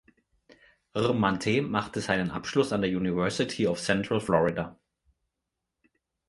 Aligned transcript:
R’Mante 0.95 1.61
machte 1.61 2.01
seinen 2.01 2.31
Abschluss 2.31 2.73
an 2.73 2.81
der 2.81 2.89
University 2.89 3.67
of 3.67 3.79
Central 3.79 4.19
Florida. 4.19 4.79